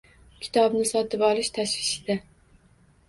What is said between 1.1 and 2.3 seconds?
olish tashvishida.